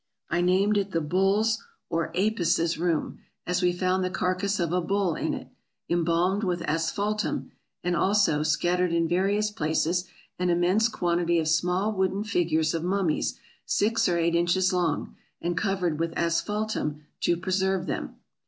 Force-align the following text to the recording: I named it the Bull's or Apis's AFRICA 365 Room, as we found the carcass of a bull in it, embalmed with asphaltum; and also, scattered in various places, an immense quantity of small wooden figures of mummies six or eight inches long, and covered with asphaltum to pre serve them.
I 0.31 0.41
named 0.41 0.79
it 0.79 0.89
the 0.93 0.99
Bull's 0.99 1.63
or 1.87 2.07
Apis's 2.17 2.73
AFRICA 2.73 2.79
365 2.79 2.81
Room, 2.87 3.19
as 3.45 3.61
we 3.61 3.71
found 3.71 4.03
the 4.03 4.09
carcass 4.09 4.59
of 4.59 4.73
a 4.73 4.81
bull 4.81 5.13
in 5.13 5.35
it, 5.35 5.49
embalmed 5.89 6.43
with 6.43 6.63
asphaltum; 6.63 7.51
and 7.83 7.95
also, 7.95 8.41
scattered 8.41 8.91
in 8.91 9.07
various 9.07 9.51
places, 9.51 10.05
an 10.39 10.49
immense 10.49 10.89
quantity 10.89 11.37
of 11.37 11.47
small 11.47 11.93
wooden 11.93 12.23
figures 12.23 12.73
of 12.73 12.83
mummies 12.83 13.37
six 13.67 14.09
or 14.09 14.17
eight 14.17 14.33
inches 14.33 14.73
long, 14.73 15.15
and 15.39 15.55
covered 15.55 15.99
with 15.99 16.17
asphaltum 16.17 17.03
to 17.19 17.37
pre 17.37 17.51
serve 17.53 17.85
them. 17.85 18.15